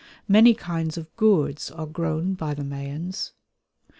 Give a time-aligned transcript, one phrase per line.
[0.27, 3.33] Many kinds of gourds are grown by the Mayans.